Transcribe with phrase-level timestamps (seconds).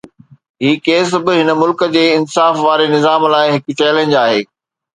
[0.63, 4.45] هي ڪيس به هن ملڪ جي انصاف واري نظام لاءِ هڪ چئلينج آهي.